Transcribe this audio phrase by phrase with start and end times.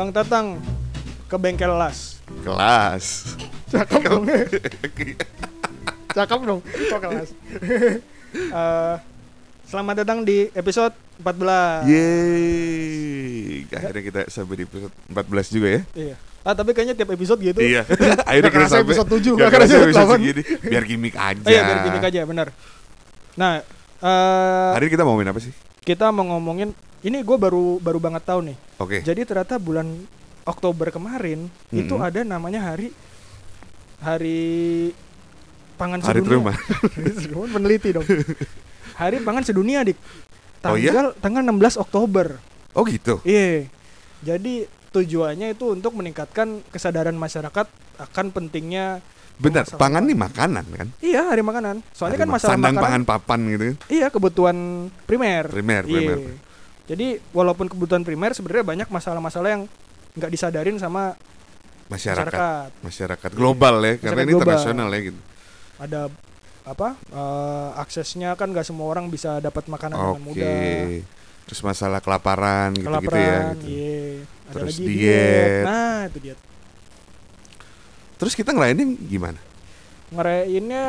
[0.00, 0.56] Bang Tatang
[1.28, 2.24] ke bengkel las.
[2.40, 3.36] Kelas.
[3.68, 4.24] Cakep dong.
[6.16, 6.64] Cakep dong.
[6.64, 7.28] Kok kelas.
[8.30, 8.96] Eh,
[9.66, 11.84] selamat datang di episode 14.
[11.84, 13.66] Yeay.
[13.68, 15.80] Akhirnya kita sampai di episode 14 juga ya.
[15.92, 16.14] Iya.
[16.46, 17.60] Ah, tapi kayaknya tiap episode gitu.
[17.60, 17.84] Iya.
[18.30, 20.16] Akhirnya kita sampai episode 7, Gak gak kerasa episode 8.
[20.16, 20.42] segini.
[20.64, 21.42] Biar gimmick aja.
[21.44, 22.46] Oh iya, biar gimmick aja, benar.
[23.36, 23.66] Nah,
[24.00, 25.52] eh Hari ini kita mau ngomongin apa sih?
[25.80, 28.56] kita mau ngomongin ini gue baru baru banget tahu nih.
[28.76, 28.98] Oke.
[29.00, 29.88] Jadi ternyata bulan
[30.44, 32.04] Oktober kemarin itu Mm-mm.
[32.04, 32.92] ada namanya hari
[34.00, 34.40] hari
[35.76, 36.52] pangan Hari sedunia.
[36.96, 37.10] Hari
[37.48, 38.04] peneliti dong.
[38.96, 39.96] Hari pangan sedunia dik.
[40.60, 40.92] Oh iya?
[40.92, 42.26] Tanggal tanggal 16 Oktober.
[42.76, 43.20] Oh gitu.
[43.24, 43.68] Iya.
[44.20, 49.00] Jadi tujuannya itu untuk meningkatkan kesadaran masyarakat akan pentingnya
[49.40, 50.88] Bentar, pangan nih makanan kan?
[51.00, 51.80] Iya, hari makanan.
[51.96, 53.64] Soalnya Hari kan ma- masalah sandang makanan pangan papan gitu.
[53.88, 54.56] Iya kebutuhan
[55.08, 55.48] primer.
[55.48, 56.16] Primer, Iya.
[56.90, 59.62] Jadi walaupun kebutuhan primer sebenarnya banyak masalah-masalah yang
[60.18, 61.14] nggak disadarin sama
[61.86, 62.26] Masyarakat.
[62.26, 62.70] masyarakat.
[62.82, 64.42] Masyarakat global ya, karena Masyarakat ini global.
[64.42, 65.20] internasional ya gitu.
[65.78, 66.00] Ada
[66.60, 66.88] apa?
[66.98, 70.26] eh, aksesnya kan nggak semua orang bisa dapat makanan dengan Oke.
[70.34, 70.82] mudah.
[71.46, 73.38] Terus masalah kelaparan gitu-gitu ya.
[73.54, 73.66] Gitu.
[73.70, 74.02] iya.
[74.50, 75.62] Ada Terus lagi diet.
[75.66, 76.38] Nah, itu diet.
[78.18, 79.38] Terus kita ngelainin gimana?
[80.10, 80.84] Ngerayainnya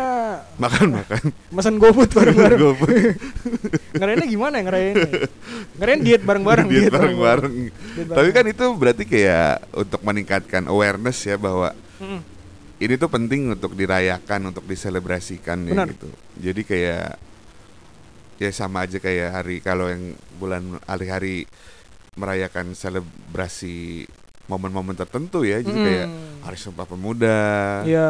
[0.57, 1.21] Makan-makan.
[1.53, 2.57] mesen GoFood bareng-bareng.
[2.57, 2.89] GoFood.
[4.01, 5.09] ngerayainnya gimana ya ngerayainnya?
[5.77, 6.67] Ngerayain diet bareng-bareng.
[6.67, 7.53] Diet bareng-bareng.
[7.69, 8.53] Diet Tapi kan bareng.
[8.57, 11.69] itu berarti kayak untuk meningkatkan awareness ya bahwa
[12.01, 12.21] Mm-mm.
[12.81, 16.09] ini tuh penting untuk dirayakan, untuk diselebrasikan ya gitu.
[16.41, 17.21] Jadi kayak
[18.41, 21.45] ya sama aja kayak hari kalau yang bulan hari-hari
[22.17, 24.09] merayakan selebrasi
[24.45, 25.59] momen-momen tertentu ya.
[25.59, 26.29] Jadi kayak Mm.
[26.41, 27.41] Hari Sumpah Pemuda,
[27.85, 28.09] Iya.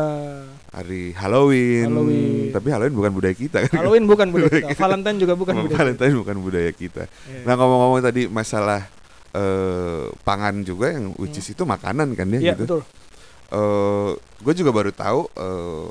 [0.72, 1.92] hari Halloween.
[1.92, 2.52] Halloween.
[2.52, 3.76] Tapi Halloween bukan budaya kita kan.
[3.76, 4.80] Halloween bukan budaya kita.
[4.80, 5.80] Valentine juga bukan budaya kita.
[5.84, 7.04] Valentine bukan budaya kita.
[7.28, 7.44] Iya.
[7.44, 8.88] Nah ngomong-ngomong tadi masalah
[9.32, 12.64] eh, pangan juga yang which is itu makanan kan ya Iya, gitu.
[12.67, 12.82] betul.
[14.42, 15.88] gue juga baru tahu eh,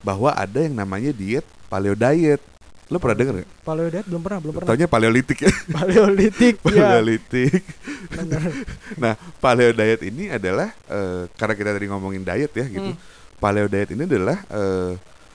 [0.00, 2.40] bahwa ada yang namanya diet paleo diet.
[2.86, 3.34] Lo pernah denger?
[3.66, 4.68] Paleo diet belum pernah, belum pernah.
[4.70, 5.50] Taunya paleolitik ya.
[5.76, 6.70] Paleolitik, ya.
[6.70, 7.62] paleolitik.
[9.02, 12.94] Nah, paleo diet ini adalah eh, karena kita tadi ngomongin diet ya gitu.
[12.94, 12.98] Hmm.
[13.42, 14.94] Paleo diet ini adalah eh,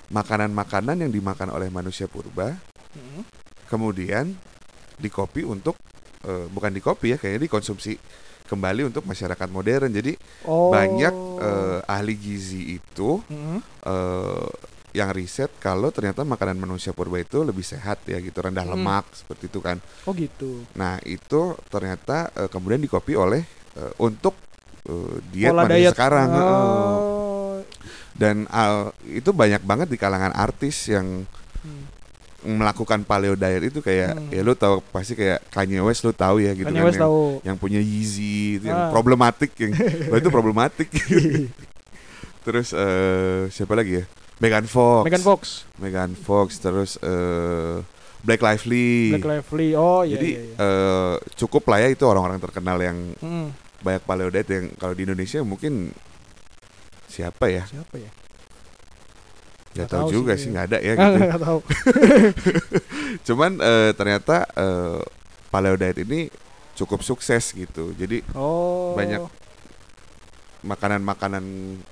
[0.09, 2.55] makanan-makanan yang dimakan oleh manusia purba
[2.91, 3.23] Mm.
[3.71, 4.35] kemudian
[4.99, 5.79] dikopi untuk
[6.27, 7.95] eh, bukan dikopi ya kayaknya dikonsumsi
[8.43, 9.87] kembali untuk masyarakat modern.
[9.95, 10.67] Jadi Oh.
[10.75, 13.59] banyak eh, ahli gizi itu Mm.
[13.63, 14.47] eh,
[14.91, 18.75] yang riset kalau ternyata makanan manusia purba itu lebih sehat ya gitu rendah Hmm.
[18.75, 19.79] lemak seperti itu kan.
[20.03, 20.67] Oh gitu.
[20.73, 23.41] Nah itu ternyata eh, kemudian dikopi oleh
[23.73, 24.35] eh, untuk
[24.83, 25.93] eh, diet Pola manusia diet.
[25.93, 26.27] sekarang.
[26.31, 27.57] Oh.
[28.11, 31.23] Dan al- itu banyak banget di kalangan artis yang
[31.61, 31.85] Hmm.
[32.41, 34.27] melakukan paleo diet itu kayak Hmm.
[34.27, 37.05] ya lu tahu pasti kayak Kanye West lu tahu ya gitu Kanye kan West yang,
[37.05, 37.21] tahu.
[37.45, 38.89] yang punya Yeezy itu yang Ah.
[38.89, 39.71] problematik yang
[40.09, 40.89] wah, itu problematik.
[42.45, 44.05] terus eh, siapa lagi ya?
[44.41, 45.03] Megan Fox.
[45.05, 45.41] Megan Fox,
[45.77, 47.77] Megan Fox terus eh
[48.21, 49.13] Black Lively.
[49.13, 49.69] Black Lively.
[49.73, 50.41] Oh iya Jadi iya.
[50.43, 50.55] iya.
[50.59, 53.53] eh, cukup lah ya itu orang-orang terkenal yang Hmm.
[53.81, 55.89] banyak paleo diet yang kalau di Indonesia mungkin
[57.05, 57.65] siapa ya?
[57.65, 58.11] Siapa ya?
[59.71, 61.17] Gak Nggak tahu tahu juga sih, nggak ada ya Ah, gitu.
[61.23, 61.59] nggak tahu.
[63.27, 64.99] Cuman eh, ternyata eh,
[65.49, 66.29] paleo diet ini
[66.77, 67.93] cukup sukses gitu.
[67.93, 68.93] Jadi Oh.
[68.93, 69.21] Banyak
[70.61, 71.90] makanan-makanannya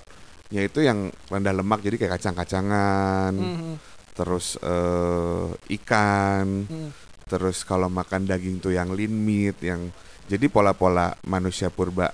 [0.52, 3.78] itu yang rendah lemak jadi kayak kacang-kacangan, Hmm,
[4.12, 6.90] terus eh, ikan, hmm.
[7.26, 9.94] terus kalau makan daging tuh yang lean meat yang
[10.26, 12.09] jadi pola-pola manusia purba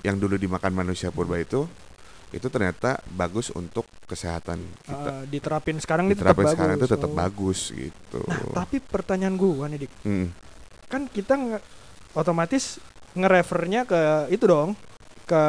[0.00, 1.64] yang dulu dimakan manusia purba itu
[2.30, 5.10] itu ternyata bagus untuk kesehatan kita.
[5.10, 6.54] Ah, diterapin sekarang ini tetap Diterapin bagus.
[6.54, 7.16] sekarang itu tetap Oh.
[7.16, 8.20] bagus gitu.
[8.22, 9.92] Nah, tapi pertanyaan gua nih, Dik.
[10.04, 10.26] Mm.
[10.86, 11.64] Kan kita nge-
[12.12, 12.78] otomatis
[13.12, 14.00] ngerefernya ke
[14.30, 14.78] itu dong,
[15.30, 15.42] ke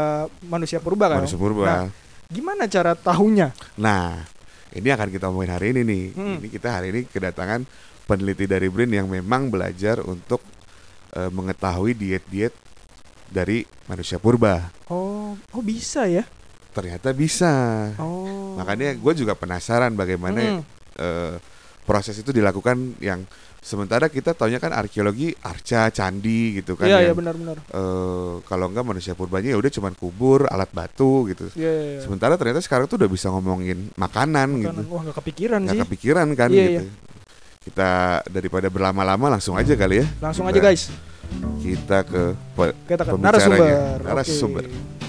[0.46, 1.25] manusia purba kan.
[1.25, 1.66] Manusia purba.
[1.66, 1.86] Nah,
[2.30, 3.50] gimana cara tahunya?
[3.81, 4.22] Nah,
[4.78, 6.04] ini akan kita omongin hari ini nih.
[6.13, 6.38] Hmm.
[6.38, 7.66] Ini kita hari ini kedatangan
[8.06, 10.45] peneliti dari BRIN yang memang belajar untuk
[11.18, 12.54] eh, mengetahui diet-diet
[13.31, 14.69] dari manusia purba.
[14.92, 16.27] Oh, oh bisa ya?
[16.72, 17.51] Ternyata bisa.
[17.98, 18.56] Oh.
[18.60, 20.63] Makanya gue juga penasaran bagaimana Mm-mm.
[21.01, 21.36] eh,
[21.84, 23.25] proses itu dilakukan yang
[23.62, 27.62] sementara kita taunya kan arkeologi arca candi gitu kan Iya, iya benar-benar.
[27.62, 32.00] eh, kalau enggak manusia purbanya ya udah cuman kubur alat batu gitu Iya, iya, iya.
[32.02, 34.90] sementara ternyata sekarang tuh udah bisa ngomongin makanan, gitu Makanan.
[34.90, 35.81] Wah, nggak kepikiran nggak sih.
[35.86, 36.86] kepikiran kan Iya, gitu
[37.62, 37.92] kita
[38.25, 40.84] daripada berlama-lama langsung aja kali ya Langsung Kita- aja guys.
[41.62, 42.22] kita ke
[42.52, 43.69] pe- Kita ke narasumber.
[44.02, 45.00] narasumber Oke.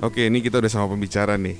[0.00, 1.56] Oke, ini kita udah sama pembicara nih.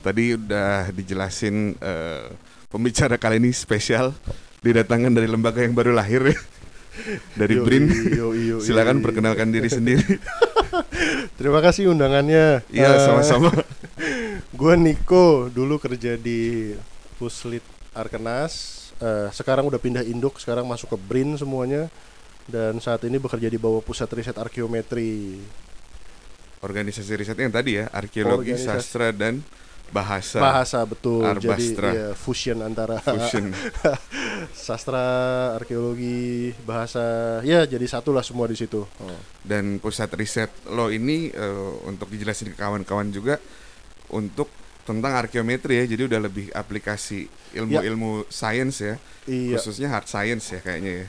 [0.00, 2.24] tadi udah dijelasin eh,
[2.72, 4.16] pembicara kali ini spesial
[4.64, 6.38] didatangkan dari lembaga yang baru lahir ya.
[7.40, 7.84] dari Yoi, BRIN.
[8.16, 8.60] yoi, yoi.
[8.64, 10.04] Silakan perkenalkan diri sendiri.
[11.36, 12.64] Terima kasih undangannya.
[12.68, 13.52] Iya, Eh, sama-sama.
[14.60, 16.72] Gue Niko, dulu kerja di
[17.16, 18.76] Puslit Arkenas.
[19.00, 21.88] Eh, sekarang udah pindah induk, sekarang masuk ke BRIN semuanya.
[22.44, 25.40] Dan saat ini bekerja di bawah pusat riset arkeometri.
[26.60, 29.40] Organisasi riset yang tadi ya, arkeologi, Organisasi- sastra dan
[29.90, 30.38] bahasa.
[30.38, 31.24] Bahasa betul.
[31.24, 31.88] Arbastra.
[31.90, 33.50] Jadi ya, fusion antara Fusion.
[34.54, 35.02] sastra,
[35.56, 37.40] arkeologi, bahasa.
[37.42, 38.86] Ya, jadi satu lah semua di situ.
[39.00, 39.18] Oh.
[39.40, 43.40] dan pusat riset lo ini eh, untuk dijelasin ke kawan-kawan juga
[44.12, 44.52] untuk
[44.84, 47.24] tentang arkeometri ya jadi udah lebih aplikasi
[47.56, 51.06] ilmu-ilmu sains ya Iya, khususnya hard science ya kayaknya ya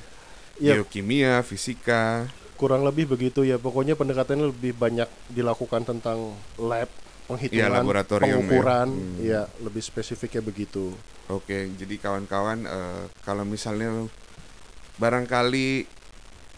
[0.62, 2.24] iya geokimia fisika
[2.62, 3.58] kurang lebih begitu ya.
[3.58, 6.86] Pokoknya pendekatannya lebih banyak dilakukan tentang lab,
[7.26, 8.34] penghitungan, Iya, laboratorium ya.
[8.38, 9.18] pengukuran, Hmm.
[9.18, 10.94] ya lebih spesifiknya begitu.
[11.24, 11.48] oke
[11.80, 14.04] jadi kawan-kawan eh, kalau misalnya
[14.98, 15.88] barangkali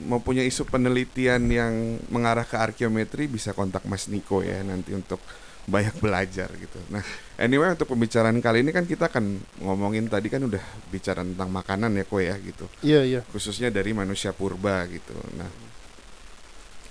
[0.03, 1.73] mau punya isu penelitian yang
[2.09, 5.21] mengarah ke arkeometri bisa kontak Mas Niko ya nanti untuk
[5.63, 6.75] banyak belajar gitu.
[6.89, 7.05] Nah,
[7.38, 10.59] anyway untuk pembicaraan kali ini kan kita akan ngomongin tadi kan udah
[10.89, 12.65] bicara tentang makanan ya kok ya gitu.
[12.81, 13.21] Iya iya.
[13.29, 15.13] Khususnya dari manusia purba gitu.
[15.38, 15.47] Nah,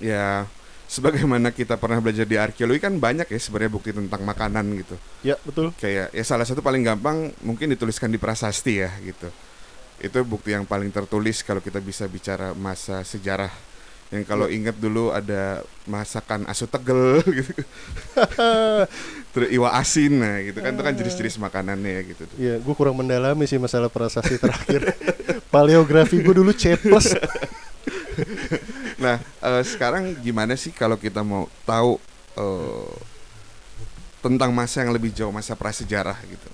[0.03, 0.51] ya
[0.93, 4.97] sebagaimana kita pernah belajar di arkeologi kan banyak ya sebenarnya bukti tentang makanan gitu.
[5.25, 5.73] Ya betul.
[5.81, 9.33] Kayak ya salah satu paling gampang mungkin dituliskan di prasasti ya gitu.
[10.03, 13.49] Itu bukti yang paling tertulis kalau kita bisa bicara masa sejarah
[14.13, 17.65] yang kalau ingat dulu ada masakan asu tegel gitu.
[19.33, 22.23] Terus iwa asin nah gitu kan itu kan jenis-jenis makanannya ya gitu.
[22.37, 24.93] Iya, gue kurang mendalami sih masalah prasasti terakhir.
[25.49, 27.17] Paleografi gue dulu C plus.
[29.03, 31.99] Nah, eh, sekarang gimana sih kalau kita mau tahu
[32.39, 32.95] eh,
[34.23, 36.49] tentang masa yang lebih jauh masa prasejarah gitu.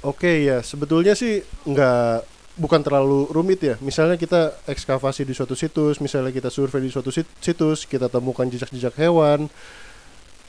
[0.00, 2.24] Oke ya, sebetulnya sih nggak
[2.56, 3.76] bukan terlalu rumit ya.
[3.84, 8.48] Misalnya kita ekskavasi di suatu situs, misalnya kita survei di suatu sit- situs, kita temukan
[8.48, 9.52] jejak-jejak hewan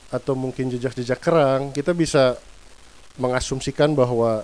[0.08, 2.36] atau mungkin jejak-jejak kerang, kita bisa
[3.20, 4.40] mengasumsikan bahwa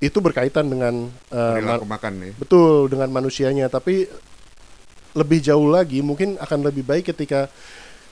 [0.00, 2.32] itu berkaitan dengan Perilaku ma- makan nih.
[2.36, 4.04] betul dengan manusianya, tapi
[5.14, 7.46] lebih jauh lagi mungkin akan lebih baik ketika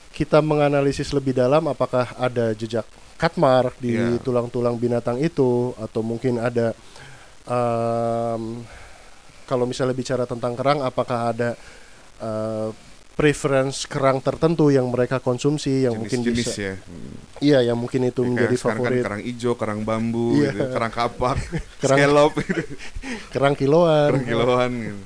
[0.09, 2.85] kita menganalisis lebih dalam apakah ada jejak
[3.15, 4.19] cut mark di Iya.
[4.19, 6.71] tulang-tulang binatang itu atau mungkin ada
[7.43, 8.63] em,
[9.43, 11.49] kalau misalnya bicara tentang kerang apakah ada
[12.17, 12.69] eh,
[13.13, 16.75] preference kerang tertentu yang mereka konsumsi yang mungkin Jenis-jenis bisa ya.
[17.39, 20.49] Iya yang mungkin itu Ya, menjadi kan favorit kerang hijau, kerang bambu, Iya.
[20.49, 21.37] gitu, kerang kapak,
[21.83, 22.63] Kerang- scallop, gitu,
[23.35, 24.71] kerang kiloan kerang kiloan.
[24.73, 25.03] Gitu.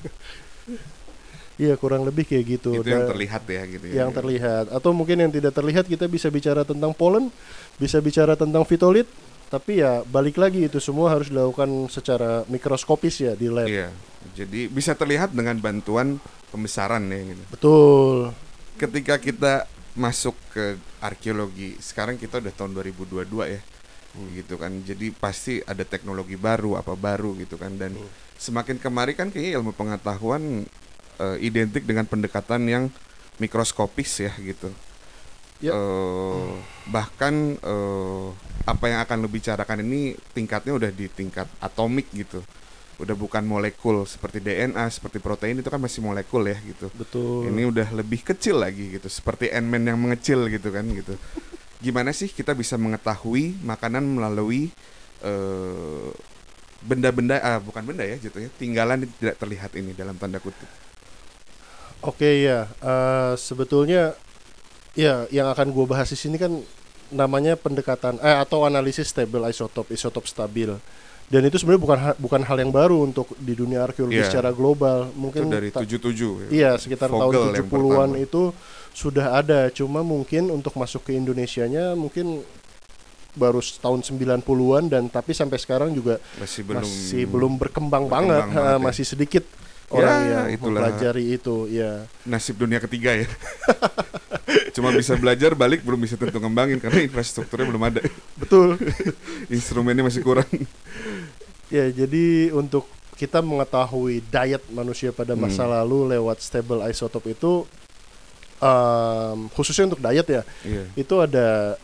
[1.58, 3.94] Iya kurang lebih kayak gitu Itu yang Dan- terlihat ya gitu ya.
[4.00, 7.34] yang terlihat atau mungkin yang tidak terlihat kita bisa bicara tentang polen
[7.76, 9.06] bisa bicara tentang fitolit
[9.48, 13.90] tapi ya balik lagi itu semua harus dilakukan secara mikroskopis ya di lab Iya.
[14.28, 17.44] Jadi bisa terlihat dengan bantuan pembesaran ya gitu.
[17.50, 18.16] betul
[18.76, 19.66] Ketika kita
[19.96, 23.62] masuk ke arkeologi, sekarang kita udah tahun 2022 ya.
[24.14, 24.30] Hmm.
[24.36, 24.70] Gitu kan.
[24.80, 28.06] Jadi pasti ada teknologi baru apa baru gitu kan dan Hmm.
[28.36, 30.68] semakin kemari kan kayaknya ilmu pengetahuan
[31.20, 32.84] eh, identik dengan pendekatan yang
[33.38, 34.70] mikroskopis ya gitu.
[35.58, 35.74] Ya.
[35.74, 36.50] Eh,
[36.94, 38.28] bahkan eh,
[38.68, 42.46] apa yang akan lo bicarakan ini tingkatnya udah di tingkat atomik gitu.
[42.98, 46.90] Udah bukan molekul seperti DNA, seperti protein itu kan masih molekul ya gitu.
[46.98, 51.14] betul Ini udah lebih kecil lagi gitu, seperti Ant-Man yang mengecil gitu kan gitu.
[51.78, 54.74] Gimana sih kita bisa mengetahui makanan melalui
[55.22, 56.10] eh,
[56.82, 60.87] benda-benda ah bukan benda ya jatuhnya, tinggalan tidak terlihat ini dalam tanda kutip.
[62.02, 64.14] Oke ya eh, sebetulnya
[64.94, 66.52] ya yang akan gue bahas di sini kan
[67.08, 70.74] namanya pendekatan eh atau analisis stable isotop isotop stabil
[71.28, 74.28] dan itu sebenarnya bukan ha- bukan hal yang baru untuk di dunia arkeologi Iya.
[74.28, 76.08] secara global Itu mungkin dari ta- 77
[76.40, 76.48] ya.
[76.50, 77.76] Iya, sekitar Vogel tahun yang 70-an
[78.08, 78.24] pertama.
[78.24, 78.42] itu
[78.92, 79.68] sudah ada.
[79.70, 82.48] Cuma mungkin untuk masuk ke Indonesianya mungkin
[83.36, 88.44] baru tahun 90-an dan tapi sampai sekarang juga masih belum masih belum berkembang, berkembang banget,
[88.48, 88.80] banget ya.
[88.82, 89.44] masih sedikit
[89.88, 90.82] orang Ya, yang itulah.
[90.84, 92.04] mempelajari itu, ya.
[92.24, 93.28] nasib dunia ketiga ya.
[94.76, 98.02] Cuma bisa belajar balik belum bisa tentu ngembangin karena infrastrukturnya belum ada.
[98.36, 98.76] Betul.
[99.50, 100.48] Instrumennya masih kurang.
[101.68, 105.74] ya, jadi untuk kita mengetahui diet manusia pada masa Hmm.
[105.74, 107.66] lalu lewat stable isotop itu
[108.58, 110.84] em, khususnya untuk diet ya, Iya.
[110.94, 111.78] itu ada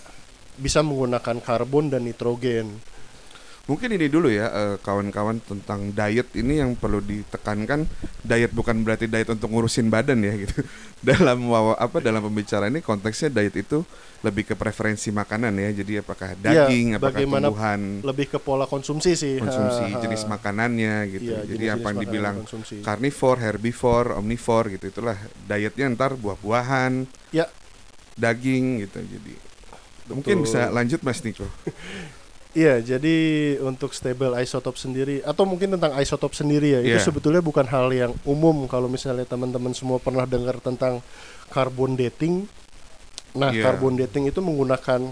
[0.55, 2.69] bisa menggunakan karbon dan nitrogen.
[3.63, 7.87] Mungkin ini dulu ya eh, kawan-kawan tentang diet ini yang perlu ditekankan
[8.19, 10.67] diet bukan berarti diet untuk ngurusin badan ya gitu.
[10.99, 13.87] dalam wawa, apa dalam pembicaraan ini konteksnya diet itu
[14.19, 15.79] lebih ke preferensi makanan ya.
[15.79, 20.01] Jadi apakah Iya, daging, apakah bagaimana tumbuhan, lebih ke pola konsumsi sih konsumsi Ha, ha.
[20.03, 21.31] jenis makanannya gitu.
[21.31, 22.83] Iya, Jadi apa yang dibilang konsumsi.
[22.83, 25.15] carnivore, herbivore, omnivore gitu itulah
[25.47, 27.47] dietnya ntar buah-buahan, Ya.
[28.19, 28.99] daging gitu.
[29.07, 29.33] Jadi
[30.11, 31.47] mungkin bisa lanjut Mas Niko.
[32.53, 33.17] Iya, jadi
[33.65, 37.05] untuk stable isotop sendiri atau mungkin tentang isotop sendiri ya, itu Iya.
[37.09, 41.01] sebetulnya bukan hal yang umum kalau misalnya teman-teman semua pernah dengar tentang
[41.49, 42.45] carbon dating.
[43.33, 43.65] Nah, Iya.
[43.65, 45.09] carbon dating itu menggunakan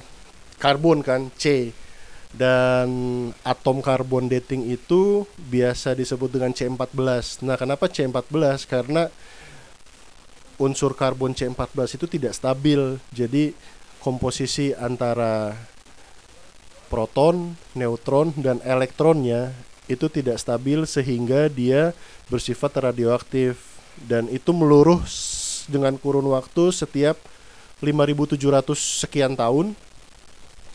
[0.61, 1.73] karbon kan, C.
[2.31, 2.87] Dan
[3.43, 7.41] atom karbon dating itu biasa disebut dengan C14.
[7.41, 8.69] Nah, kenapa C14?
[8.69, 9.09] Karena
[10.61, 13.01] unsur karbon C14 itu tidak stabil.
[13.11, 13.51] Jadi
[13.99, 15.57] komposisi antara
[16.91, 19.55] proton, neutron, dan elektronnya
[19.87, 21.95] itu tidak stabil sehingga dia
[22.27, 23.55] bersifat radioaktif.
[24.03, 24.99] Dan itu meluruh
[25.71, 27.15] dengan kurun waktu setiap
[27.79, 29.79] 5700 sekian tahun.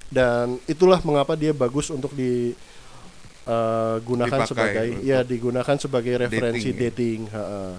[0.09, 7.27] Dan itulah mengapa dia bagus untuk digunakan Dipakai sebagai untuk ya digunakan sebagai referensi dating
[7.27, 7.43] ya.
[7.43, 7.75] dating,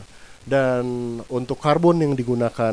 [0.48, 0.84] dan
[1.28, 2.72] untuk karbon yang digunakan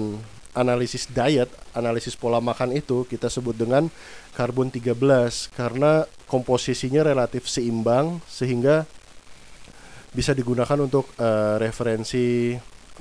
[0.55, 3.91] analisis diet analisis pola makan itu kita sebut dengan
[4.39, 4.95] karbon 13
[5.55, 8.87] karena komposisinya relatif seimbang sehingga
[10.15, 12.55] bisa digunakan untuk eh, referensi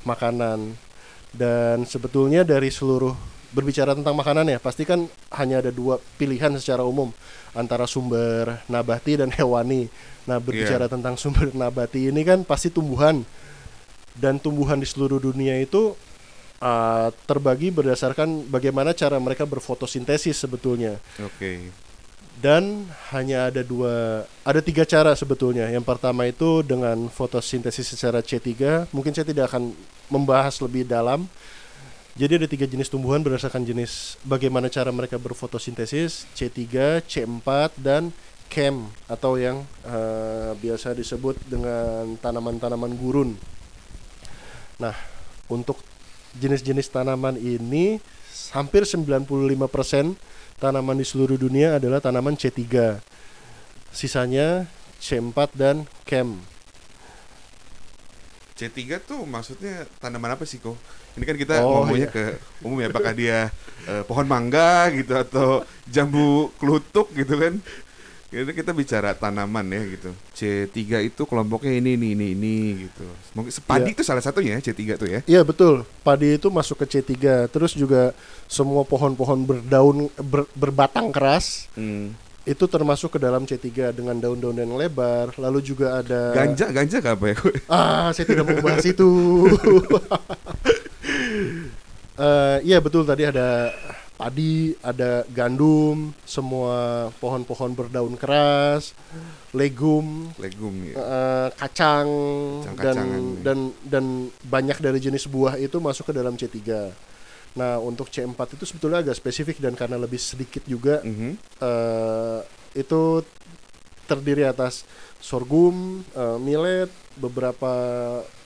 [0.04, 0.92] makanan.
[1.34, 3.14] Dan sebetulnya dari seluruh
[3.54, 7.14] berbicara tentang makanan ya pasti kan hanya ada dua pilihan secara umum
[7.54, 9.90] antara sumber nabati dan hewani.
[10.26, 13.22] Nah berbicara tentang sumber nabati ini kan pasti tumbuhan.
[14.14, 15.98] Dan tumbuhan di seluruh dunia itu
[16.64, 20.98] uh, terbagi berdasarkan bagaimana cara mereka berfotosintesis sebetulnya.
[21.20, 21.84] Oke.
[22.44, 25.70] dan hanya ada dua ada tiga cara sebetulnya.
[25.72, 29.72] Yang pertama itu dengan fotosintesis secara C3 mungkin saya tidak akan
[30.12, 31.30] membahas lebih dalam.
[32.14, 36.28] Jadi ada tiga jenis tumbuhan berdasarkan jenis bagaimana cara mereka berfotosintesis.
[36.36, 37.48] C3 C4
[37.80, 38.12] dan
[38.52, 43.34] chem atau yang eh, biasa disebut dengan tanaman-tanaman gurun.
[44.84, 44.94] Nah
[45.48, 45.80] untuk
[46.38, 47.98] jenis-jenis tanaman ini
[48.54, 49.26] hampir 95%
[50.58, 52.62] tanaman di seluruh dunia adalah tanaman C3.
[53.94, 54.66] Sisanya
[54.98, 55.76] C4 dan
[56.08, 56.40] chem.
[58.54, 60.78] C3 tuh maksudnya tanaman apa sih kok?
[61.18, 62.14] Ini kan kita Oh, ngomongnya iya.
[62.14, 62.24] ke
[62.62, 63.38] umum ya apakah dia
[63.86, 67.58] eh, pohon mangga gitu atau jambu kelutuk gitu kan?
[68.34, 70.10] Itu kita bicara tanaman ya gitu.
[70.34, 73.06] C3 itu kelompoknya ini ini ini ini gitu.
[73.32, 73.94] Mungkin padi Iya.
[73.94, 75.20] itu salah satunya ya C3 tuh ya.
[75.24, 75.86] Iya betul.
[76.02, 77.14] Padi itu masuk ke C3.
[77.48, 82.18] Terus juga semua pohon-pohon berdaun ber- berbatang keras Hmm.
[82.44, 85.38] itu termasuk ke dalam C3 dengan daun-daun yang lebar.
[85.38, 87.38] Lalu juga ada Ganja ganja gak apa ya?
[87.70, 89.08] Ah, saya tidak mau bahas itu.
[92.14, 93.74] Eh, Iya betul tadi ada
[94.14, 98.94] padi, ada gandum, semua pohon-pohon berdaun keras,
[99.52, 100.94] legum, Legum ya.
[100.96, 102.08] eh, kacang
[102.64, 103.42] dan Kacang-kacangan, ya.
[103.44, 104.06] dan dan
[104.42, 106.90] banyak dari jenis buah itu masuk ke dalam C3.
[107.54, 111.38] Nah, untuk C4 itu sebetulnya agak spesifik dan karena lebih sedikit juga Mhm.
[111.60, 112.40] eh,
[112.74, 113.22] itu
[114.04, 114.86] terdiri atas
[115.18, 117.72] sorghum, eh, millet, beberapa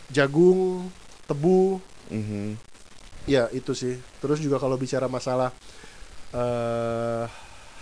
[0.08, 0.92] jagung,
[1.24, 2.56] tebu, Mhm.
[3.28, 3.94] Ya itu sih.
[4.18, 5.52] Terus juga kalau bicara masalah
[6.32, 7.24] eh,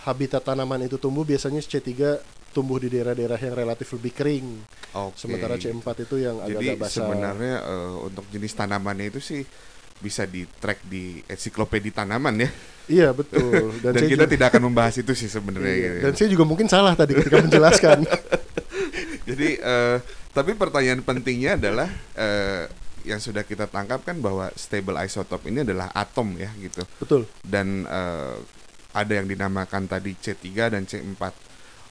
[0.03, 1.89] habitat tanaman itu tumbuh biasanya C3
[2.51, 4.47] tumbuh di daerah-daerah yang relatif lebih kering,
[4.95, 5.19] Oke.
[5.19, 6.95] sementara C4 itu yang Jadi agak-agak basah.
[7.03, 9.43] sebenarnya eh, untuk jenis tanamannya itu sih
[9.95, 12.49] bisa di track di ensiklopedi tanaman ya.
[12.85, 13.75] Iya betul.
[13.83, 15.67] Dan, saya kita juga- tidak akan membahas itu sih sebenarnya.
[15.67, 16.03] iya, gitu ya.
[16.05, 17.97] Dan saya juga mungkin salah tadi ketika menjelaskan.
[19.27, 19.97] Jadi eh,
[20.31, 22.63] tapi pertanyaan pentingnya adalah eh,
[23.05, 26.81] yang sudah kita tangkap kan bahwa stable isotope ini adalah atom ya gitu.
[26.97, 27.21] betul.
[27.45, 28.37] Dan eh,
[28.95, 31.21] ada yang dinamakan tadi C3 dan C4.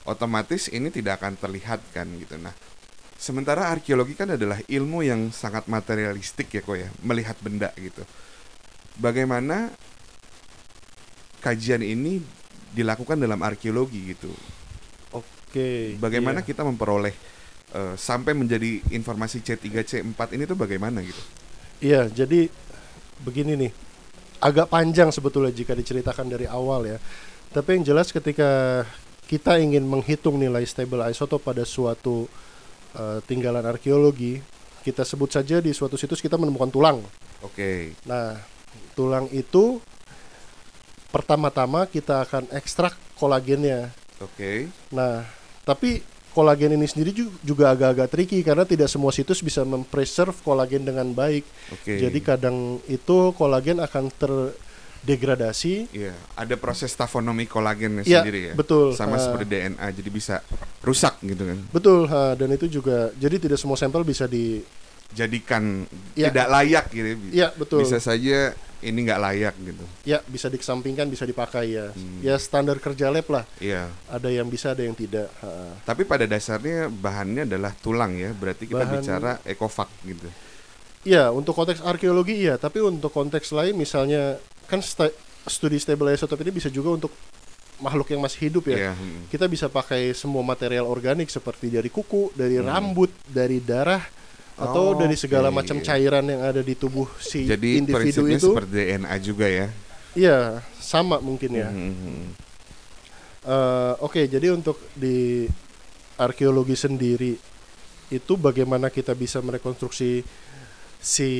[0.04, 2.36] Otomatis ini tidak akan terlihat kan gitu.
[2.36, 2.52] Nah,
[3.16, 8.04] sementara arkeologi kan adalah ilmu yang sangat materialistik ya kok ya, melihat benda gitu.
[9.00, 9.72] Bagaimana
[11.40, 12.20] kajian ini
[12.72, 14.32] dilakukan dalam arkeologi gitu?
[15.12, 15.96] Oke.
[16.00, 16.48] Bagaimana iya.
[16.48, 17.14] kita memperoleh
[17.72, 21.22] eh, sampai menjadi informasi C3 C4 ini tuh bagaimana gitu?
[21.80, 22.52] Iya, jadi
[23.24, 23.72] begini nih.
[24.44, 26.98] Agak panjang sebetulnya jika diceritakan dari awal ya.
[27.54, 28.82] Tapi yang jelas ketika
[29.24, 32.28] kita ingin menghitung nilai stable isotop pada suatu
[32.92, 34.42] eh, tinggalan arkeologi,
[34.84, 37.00] kita sebut saja di suatu situs kita menemukan tulang.
[37.40, 37.96] Oke.
[38.04, 38.36] Nah,
[38.92, 39.80] tulang itu
[41.08, 43.94] pertama-tama kita akan ekstrak kolagennya.
[44.20, 44.68] Oke.
[44.92, 45.24] Nah,
[45.64, 50.82] Tapi kolagen ini sendiri ju- juga agak-agak tricky karena tidak semua situs bisa mempreserve kolagen
[50.82, 51.46] dengan baik.
[51.72, 51.96] Oke.
[51.96, 55.88] Jadi kadang itu kolagen akan terdegradasi.
[55.90, 58.54] Iya, ada proses tafonomi kolagennya Iya, sendiri ya.
[58.54, 58.92] betul.
[58.92, 59.22] Sama Ah.
[59.22, 60.34] seperti DNA, jadi bisa
[60.80, 61.58] rusak gitu kan.
[61.70, 64.60] Betul, ha, dan itu juga jadi tidak semua sampel bisa di
[65.06, 66.26] Jadikan Iya.
[66.28, 67.08] tidak layak gitu.
[67.30, 67.86] Iya, betul.
[67.86, 68.50] Bisa saja
[68.84, 69.84] ini nggak layak gitu.
[70.04, 71.88] Ya, bisa dikesampingkan, bisa dipakai ya.
[71.90, 72.20] Hmm.
[72.20, 73.44] Ya standar kerja lab lah.
[73.56, 73.88] Iya.
[74.06, 75.32] Ada yang bisa, ada yang tidak.
[75.40, 75.80] Ha.
[75.82, 78.30] Tapi pada dasarnya bahannya adalah tulang ya.
[78.30, 80.28] Berarti kita Bahan- bicara ekofak gitu.
[81.04, 85.12] Ya, untuk konteks arkeologi iya, tapi untuk konteks lain misalnya kan sta-
[85.44, 87.12] studi stable isotop ini bisa juga untuk
[87.76, 88.88] makhluk yang masih hidup ya.
[88.88, 88.92] Iya.
[88.96, 89.28] hmm.
[89.28, 92.68] Kita bisa pakai semua material organik seperti dari kuku, dari Hmm.
[92.68, 94.00] rambut, dari darah
[94.54, 95.56] atau Oh, dari segala oke.
[95.58, 98.54] macam cairan yang ada di tubuh si Jadi individu itu.
[98.54, 99.66] seperti DNA juga ya.
[100.14, 100.38] Iya,
[100.78, 101.68] sama mungkin ya.
[101.74, 102.30] Hmm.
[103.44, 105.44] Eh, Oke, jadi untuk di
[106.16, 107.34] arkeologi sendiri
[108.08, 110.22] itu bagaimana kita bisa merekonstruksi
[110.96, 111.30] si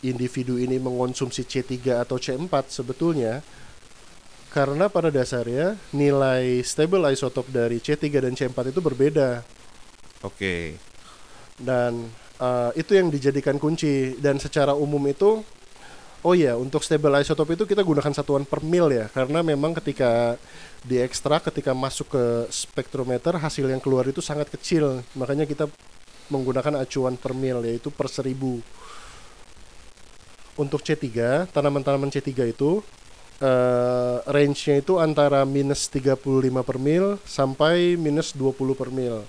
[0.00, 3.42] individu ini mengonsumsi C3 atau C4 sebetulnya
[4.48, 9.44] karena pada dasarnya nilai stable isotop dari C3 dan C4 itu berbeda
[10.22, 10.80] Oke.
[11.60, 12.08] dan
[12.40, 14.16] eh, itu yang dijadikan kunci.
[14.16, 15.44] Dan secara umum itu
[16.20, 19.12] oh ya untuk stable isotop itu kita gunakan satuan per mil ya.
[19.12, 20.40] Karena memang ketika
[20.82, 25.04] diekstrak ketika masuk ke spektrometer hasil yang keluar itu sangat kecil.
[25.12, 25.68] Makanya kita
[26.32, 28.64] menggunakan acuan per mil yaitu per seribu.
[30.58, 31.06] Untuk C3
[31.52, 32.84] tanaman-tanaman C3 itu
[33.40, 36.20] eh, range-nya itu antara minus 35
[36.62, 39.24] per mil sampai minus 20 per mil.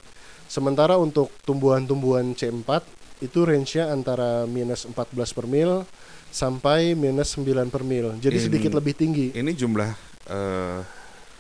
[0.52, 2.84] Sementara untuk tumbuhan-tumbuhan C4
[3.22, 4.98] itu range-nya antara minus 14
[5.32, 5.86] per mil
[6.28, 8.18] sampai minus 9 per mil.
[8.18, 9.28] Jadi Ini- sedikit lebih tinggi.
[9.32, 9.90] Ini jumlah
[10.28, 10.80] eh,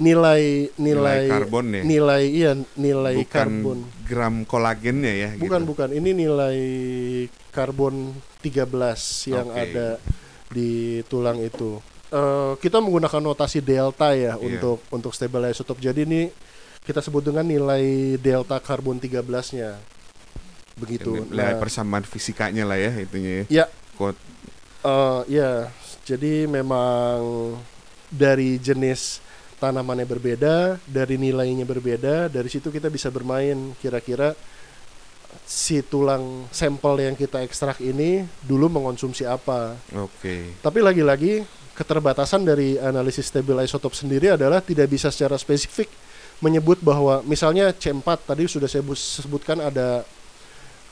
[0.02, 1.82] Nilai nilai nilai karbon ya.
[1.86, 3.80] nilai iya nilai bukan karbon.
[4.02, 5.30] gram kolagennya ya.
[5.38, 5.70] Bukan gitu.
[5.70, 6.58] bukan, ini nilai
[7.50, 8.10] karbon
[8.42, 9.62] 13 yang Oke.
[9.62, 9.88] ada
[10.50, 10.72] di
[11.06, 11.78] tulang itu.
[12.10, 14.42] Eh, kita menggunakan notasi delta ya Iya.
[14.42, 15.78] untuk untuk stable isotop.
[15.78, 16.22] Jadi ini
[16.82, 19.78] kita sebut dengan nilai delta karbon 13-nya.
[20.82, 21.12] Begitu.
[21.30, 23.64] Nah, persamaan fisikanya lah ya itunya ya.
[23.64, 23.66] Ya.
[23.94, 24.18] Kod
[24.82, 25.70] Eh, ya,
[26.02, 27.54] jadi memang
[28.10, 29.22] dari jenis
[29.62, 34.34] tanamannya berbeda, dari nilainya berbeda, dari situ kita bisa bermain kira-kira
[35.46, 39.78] si tulang sampel yang kita ekstrak ini dulu mengonsumsi apa.
[39.96, 40.58] Oke.
[40.60, 41.46] Tapi lagi-lagi
[41.78, 45.88] keterbatasan dari analisis stable isotop sendiri adalah tidak bisa secara spesifik
[46.42, 50.02] menyebut bahwa misalnya C4 tadi sudah saya bu- sebutkan ada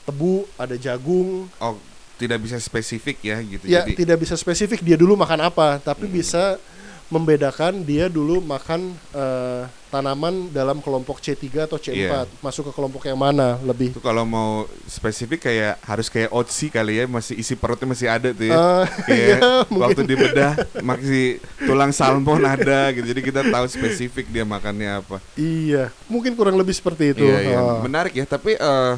[0.10, 1.78] tebu, ada jagung, Oh,
[2.16, 3.64] tidak bisa spesifik ya gitu.
[3.64, 6.14] ya Jadi tidak bisa spesifik dia dulu makan apa tapi Hmm.
[6.14, 6.58] bisa
[7.08, 12.30] membedakan dia dulu makan eh, tanaman dalam kelompok C3 atau C4 Iya.
[12.38, 17.02] masuk ke kelompok yang mana lebih itu kalau mau spesifik kayak harus kayak otsi kali
[17.02, 18.54] ya, masih isi perutnya masih ada tuh ya.
[18.54, 19.82] Eh, Kayak ya, mungkin.
[19.82, 21.26] waktu dibedah masih
[21.58, 23.10] tulang salmon ada gitu.
[23.10, 25.18] Jadi kita tahu spesifik dia makannya apa.
[25.34, 27.58] iya mungkin kurang lebih seperti itu Iya, iya.
[27.58, 27.82] Ah.
[27.82, 28.30] menarik ya.
[28.30, 28.94] Tapi eh,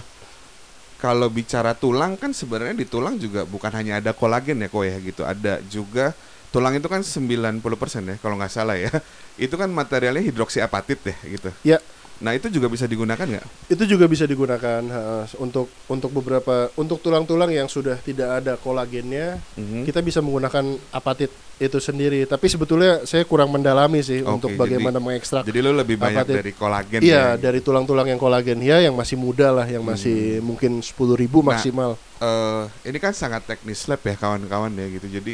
[1.01, 4.95] kalau bicara tulang kan sebenarnya di tulang juga bukan hanya ada kolagen ya kok ya
[5.01, 5.25] gitu.
[5.25, 6.13] Ada juga
[6.53, 7.57] tulang itu kan 90%
[8.05, 8.93] ya kalau nggak salah ya.
[9.41, 11.49] Itu kan materialnya hidroksiapatit ya gitu.
[11.65, 11.81] Ya.
[12.21, 13.45] Nah, itu juga bisa digunakan nggak?
[13.67, 15.01] itu juga bisa digunakan ha,
[15.37, 19.83] untuk untuk beberapa untuk tulang-tulang yang sudah tidak ada kolagennya Mhm.
[19.83, 24.59] kita bisa menggunakan apatit itu sendiri tapi sebetulnya saya kurang mendalami sih Oke, untuk jadi-
[24.59, 26.35] bagaimana mengekstrak Jadi lo lebih banyak Apatit.
[26.37, 27.25] dari kolagen Iya, ya.
[27.39, 31.53] dari tulang-tulang yang kolagen ya yang masih muda lah, yang masih mungkin 10.000 ribu Nah,
[31.53, 31.97] maksimal.
[32.17, 35.07] eh ini kan sangat teknis lab ya kawan-kawan ya gitu.
[35.11, 35.33] Jadi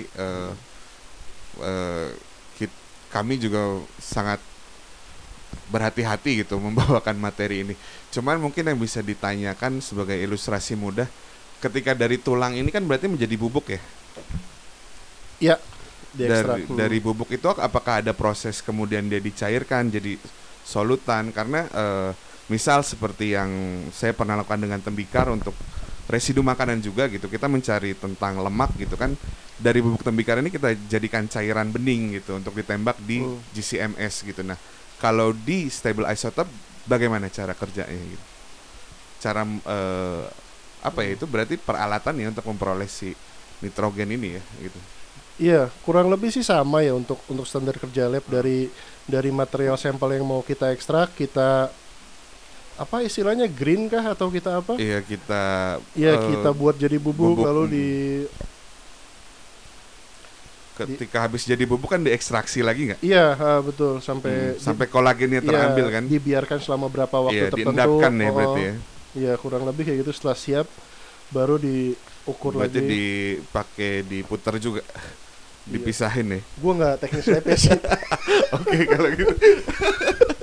[1.59, 2.09] eh,
[2.55, 3.59] kit- kami juga
[3.97, 4.39] sangat
[5.67, 7.75] berhati-hati gitu membawakan materi ini.
[8.11, 11.07] Cuman mungkin yang bisa ditanyakan sebagai ilustrasi mudah,
[11.59, 13.81] ketika dari tulang ini kan berarti menjadi bubuk ya.
[15.37, 15.57] Ya.
[16.17, 20.17] Dari dari bubuk itu apakah ada proses kemudian dia dicairkan jadi
[20.65, 22.09] solutan karena eh,
[22.49, 23.51] misal seperti yang
[23.93, 25.53] saya pernah lakukan dengan tembikar untuk
[26.07, 29.13] residu makanan juga gitu kita mencari tentang lemak gitu kan
[29.59, 33.19] dari bubuk tembikar ini kita jadikan cairan bening gitu untuk ditembak di.
[33.51, 34.55] GCMS gitu nah
[34.97, 36.49] kalau di stable isotope
[36.89, 38.25] bagaimana cara kerjanya gitu
[39.17, 40.23] cara eh,
[40.85, 43.13] apa ya itu berarti peralatan ya untuk memperoleh si
[43.61, 44.79] nitrogen ini ya gitu
[45.37, 48.73] Iya, kurang lebih sih sama ya untuk untuk standar kerja lab dari
[49.05, 51.69] dari material sampel yang mau kita ekstrak, kita
[52.77, 54.81] apa istilahnya green kah atau kita apa?
[54.81, 57.69] Iya kita Iya, eh, kita buat jadi bubuk, bubuk, lalu mm.
[57.69, 57.87] di
[60.77, 62.99] ketika habis jadi bubuk kan diekstraksi lagi nggak?
[63.01, 66.03] Iya, ha, betul sampai Hmm, sampai kolagennya di- terambil iya, kan?
[66.05, 67.73] Dibiarkan selama berapa waktu Iya, tertentu.
[67.73, 68.73] diendapkan ya oh, berarti ya.
[69.17, 70.67] Iya, kurang lebih kayak gitu setelah siap
[71.27, 72.89] baru diukur Berarti lagi.
[72.89, 74.81] dipakai diputer juga.
[75.63, 76.41] Dipisahin ya.
[76.55, 77.75] Gua nggak teknis lab ya sih.
[78.55, 79.33] Oke kalau gitu.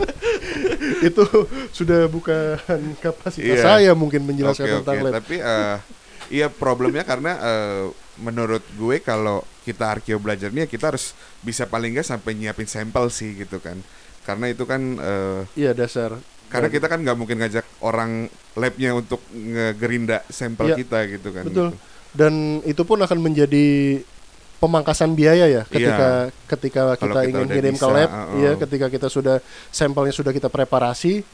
[1.09, 1.25] itu
[1.71, 2.57] sudah bukan
[2.99, 3.65] kapasitas Iya.
[3.65, 5.05] saya mungkin menjelaskan Oke tentang oke.
[5.05, 5.13] lab.
[5.17, 5.77] Tapi eh,
[6.31, 7.83] iya problemnya karena eh,
[8.17, 13.35] menurut gue kalau kita arkeo belajarnya kita harus bisa paling nggak sampai nyiapin sampel sih
[13.35, 13.81] gitu kan.
[14.23, 16.17] Karena itu kan eh, Iya dasar.
[16.45, 21.29] karena Dan- kita kan nggak mungkin ngajak orang labnya untuk ngegerinda sampel Iya, kita gitu
[21.31, 21.45] kan.
[21.45, 21.69] betul.
[21.71, 21.93] gitu.
[22.15, 23.99] dan itu pun akan menjadi
[24.57, 26.95] pemangkasan biaya ya ketika ketika Iya.
[26.95, 28.39] Kalau kita, kita ingin kirim ke lab uh-uh.
[28.39, 29.37] ya ketika kita sudah
[29.69, 31.27] sampelnya sudah kita preparasi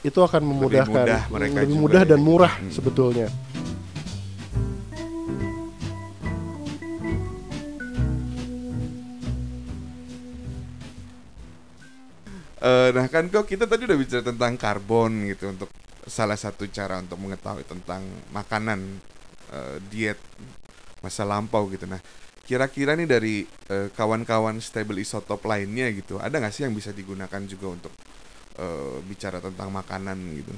[0.00, 2.08] itu akan memudahkan mudah mereka lebih juga mudah ya.
[2.08, 2.72] dan murah Hmm.
[2.72, 3.28] sebetulnya
[12.60, 15.72] Eh, nah kan kok kita tadi udah bicara tentang karbon gitu untuk
[16.04, 18.04] salah satu cara untuk mengetahui tentang
[18.36, 19.00] makanan
[19.52, 20.20] eh, diet
[21.00, 21.88] masa lampau gitu.
[21.88, 22.00] Nah
[22.44, 27.40] kira-kira nih dari eh, kawan-kawan stable isotop lainnya gitu, ada nggak sih yang bisa digunakan
[27.48, 27.92] juga untuk
[28.60, 30.52] eh, bicara tentang makanan gitu?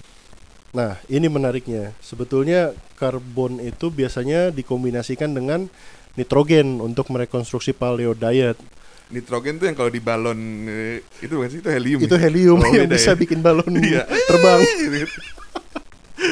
[0.72, 5.68] nah ini menariknya sebetulnya karbon itu biasanya dikombinasikan dengan
[6.16, 8.56] nitrogen untuk merekonstruksi paleo diet
[9.12, 12.01] Nitrogen tuh yang kalau di balon eh, itu bukan sih itu helium.
[12.01, 12.22] itu ya?
[12.22, 13.14] helium Oh, yang bisa ya?
[13.14, 14.09] bikin balon Iya.
[14.25, 15.07] terbang Gitu.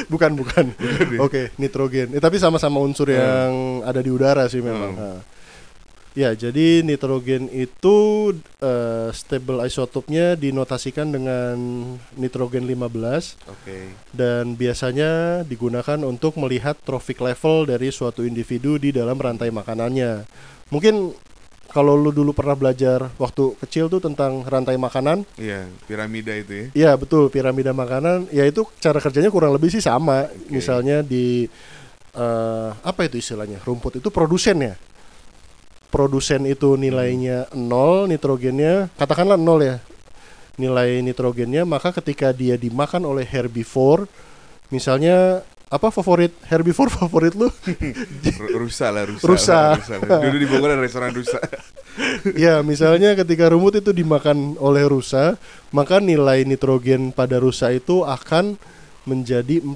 [0.07, 1.19] bukan bukan ya?
[1.19, 2.11] Oke, nitrogen.
[2.11, 3.15] Eh, tapi sama-sama unsur Hmm.
[3.15, 3.51] yang
[3.83, 4.93] ada di udara sih memang.
[4.93, 5.19] Hmm.
[6.11, 7.97] Ya, jadi nitrogen itu
[8.59, 11.55] eh, stable isotopnya dinotasikan dengan
[12.13, 13.95] nitrogen 15 Oke.
[14.11, 20.27] dan biasanya digunakan untuk melihat trophic level dari suatu individu di dalam rantai makanannya.
[20.67, 21.15] Mungkin
[21.71, 26.65] kalau lu dulu pernah belajar waktu kecil tuh tentang rantai makanan, Iya, piramida itu ya.
[26.75, 28.27] Iya betul piramida makanan.
[28.35, 30.27] Ya itu cara kerjanya kurang lebih sih sama.
[30.51, 31.47] Misalnya di
[32.11, 33.63] eh, apa itu istilahnya?
[33.63, 34.75] Rumput itu produsen ya?
[35.87, 39.79] Produsen itu nilainya nol nitrogennya katakanlah nol ya
[40.55, 44.07] nilai nitrogennya maka ketika dia dimakan oleh herbivore
[44.71, 49.23] misalnya apa favorit herbivore favorit lu Ru- Rusa lah, rusa.
[49.23, 49.59] Rusa.
[49.79, 50.19] lah.
[50.19, 51.39] Dulu di Bogor ada restoran rusa.
[52.43, 55.39] ya misalnya ketika rumput itu dimakan oleh rusa
[55.71, 58.59] maka nilai nitrogen pada rusa itu akan
[59.07, 59.75] menjadi 4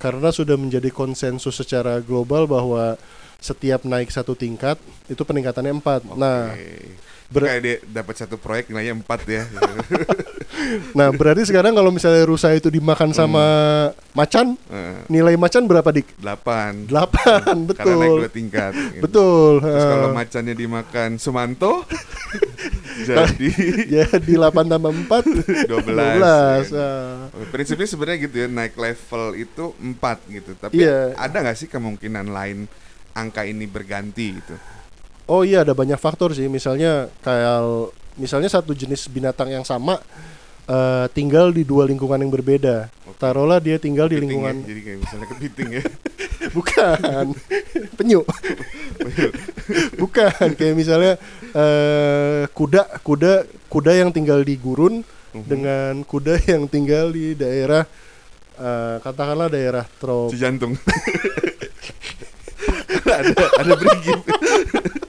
[0.00, 2.96] karena sudah menjadi konsensus secara global bahwa
[3.36, 4.78] setiap naik satu tingkat
[5.10, 6.96] itu peningkatannya 4 nah Oke.
[7.30, 9.42] Ber- Kayak dia dapat satu proyek nilainya 4 ya.
[10.92, 13.44] nah berarti sekarang kalau misalnya rusa itu dimakan sama
[14.12, 16.90] macan Eh, nilai macan berapa dik 8.
[16.90, 18.72] 8 Karena naik betul dua tingkat.
[18.74, 19.00] gitu.
[19.00, 21.72] betul Terus kalau Eh, macannya dimakan Sumanto
[23.00, 23.48] jadi
[23.88, 25.24] ya di 8 tambah 4
[25.64, 25.70] 12.
[25.70, 26.36] 12 ya.
[26.76, 27.30] ah.
[27.48, 29.96] Prinsipnya sebenarnya gitu ya, naik level itu 4
[30.28, 30.50] gitu.
[30.54, 31.16] Tapi Iya.
[31.16, 32.68] ada nggak sih kemungkinan lain
[33.12, 34.54] angka ini berganti gitu?
[35.30, 36.50] Oh iya ada banyak faktor sih.
[36.50, 37.62] Misalnya kayak
[38.18, 40.02] misalnya satu jenis binatang yang sama
[40.66, 42.90] eh, tinggal di dua lingkungan yang berbeda.
[43.20, 45.82] Taruhlah dia tinggal di Kepiting lingkungan ya, jadi kayak misalnya kepiting ya.
[46.56, 47.26] bukan
[47.94, 48.20] penyu.
[49.94, 51.12] bukan kayak misalnya
[51.52, 53.32] eh, kuda kuda
[53.68, 55.46] kuda yang tinggal di gurun Mhm.
[55.46, 57.86] dengan kuda yang tinggal di daerah
[58.58, 60.74] eh, katakanlah daerah trop Cijantung.
[63.06, 63.30] ada
[63.62, 64.18] ada brigit.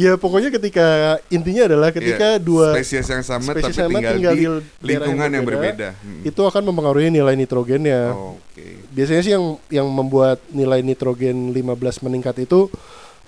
[0.00, 4.14] Ya pokoknya ketika intinya adalah ketika Iya, dua spesies yang sama spesies tapi sama tinggal,
[4.16, 5.88] tinggal di di daerah yang lingkungan yang berbeda, berbeda.
[6.00, 6.22] Hmm.
[6.24, 8.02] itu akan mempengaruhi nilai nitrogennya.
[8.16, 8.80] Oh, Oke.
[8.96, 12.72] Biasanya sih yang yang membuat nilai nitrogen 15 meningkat itu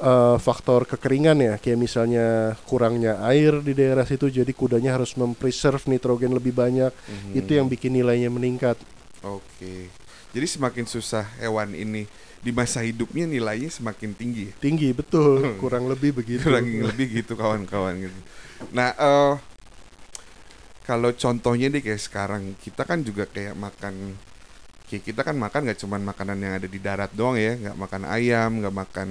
[0.00, 5.85] eh, faktor kekeringan ya, kayak misalnya kurangnya air di daerah situ jadi kudanya harus mempreserve
[5.92, 6.88] nitrogen lebih banyak.
[6.88, 7.37] Mhm.
[7.37, 8.80] Itu yang bikin nilainya meningkat.
[9.20, 9.92] Oke.
[10.32, 12.08] Jadi semakin susah hewan ini
[12.42, 14.50] di masa hidupnya nilainya semakin tinggi.
[14.59, 16.42] Tinggi betul, kurang lebih begitu.
[16.50, 18.18] Kurang lebih gitu kawan-kawan gitu.
[18.74, 19.35] Nah, eh
[20.83, 24.18] kalau contohnya deh kayak sekarang kita kan juga kayak makan
[24.90, 28.02] kayak kita kan makan nggak cuman makanan yang ada di darat doang ya, nggak makan
[28.11, 29.09] ayam, nggak makan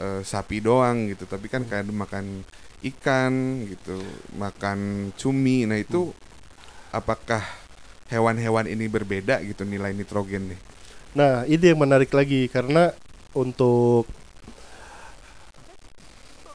[0.00, 2.40] eh, sapi doang gitu, tapi kan kayak makan
[2.84, 3.32] ikan
[3.68, 4.00] gitu,
[4.40, 5.68] makan cumi.
[5.68, 6.16] Nah, itu
[6.88, 7.44] apakah
[8.08, 10.60] hewan-hewan ini berbeda gitu nilai nitrogen nih?
[11.14, 12.90] Nah, ini yang menarik lagi karena
[13.38, 14.10] untuk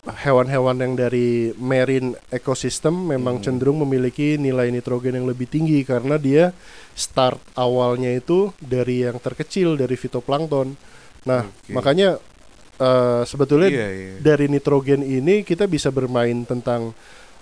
[0.10, 3.43] hewan-hewan yang dari marine ecosystem memang Hmm.
[3.45, 6.52] cenderung memiliki nilai nitrogen yang lebih tinggi karena dia
[6.95, 10.76] start awalnya itu dari yang terkecil dari fitoplankton.
[11.28, 11.72] Nah, Oke.
[11.76, 12.19] makanya
[12.80, 14.13] eh, sebetulnya Iya, iya.
[14.24, 16.95] dari nitrogen ini kita bisa bermain tentang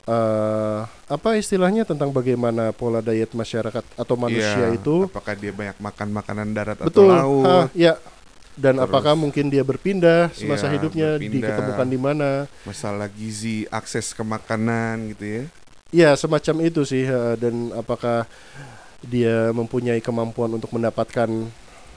[0.08, 5.06] eh, apa istilahnya tentang bagaimana pola diet masyarakat atau manusia Iya, itu?
[5.08, 7.12] apakah dia banyak makan makanan darat betul.
[7.12, 7.46] atau laut?
[7.46, 7.93] Ha, ya
[8.58, 11.36] dan Terus, apakah mungkin dia berpindah semasa iya, hidupnya berpindah.
[11.46, 12.30] diketemukan di mana?
[12.65, 15.43] Masalah gizi akses ke makanan gitu ya?
[15.93, 18.26] Ya semacam itu sih ha, dan apakah
[19.06, 21.30] dia mempunyai kemampuan untuk mendapatkan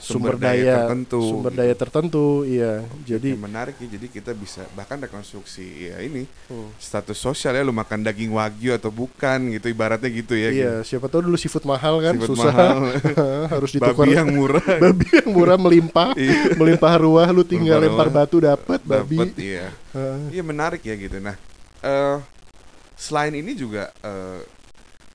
[0.00, 1.60] sumber, daya, tertentu sumber gitu.
[1.60, 2.72] daya tertentu iya
[3.04, 6.80] jadi Yang menarik ya jadi kita bisa bahkan rekonstruksi ya ini hmm.
[6.80, 11.06] status sosial ya lu makan daging wagyu atau bukan gitu ibaratnya gitu ya iya siapa
[11.06, 12.78] tahu dulu seafood mahal kan Seafood susah mahal.
[13.54, 16.56] harus ditukar babi yang murah babi yang murah melimpah Iya.
[16.56, 18.16] melimpah ruah lu tinggal lempar ruah.
[18.24, 19.68] batu dapat babi Dapet, iya.
[20.30, 21.18] Iya menarik ya gitu.
[21.18, 21.36] Nah,
[21.82, 22.16] eh
[22.94, 24.40] selain ini juga eh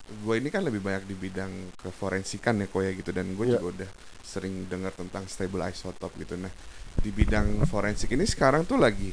[0.06, 1.50] gue ini kan lebih banyak di bidang
[1.82, 3.58] keforensikan ya koya gitu dan gue Iya.
[3.58, 3.89] juga udah
[4.36, 6.36] sering dengar tentang stable isotop gitu.
[6.36, 6.52] Nah,
[7.00, 9.12] di bidang forensik ini sekarang tuh lagi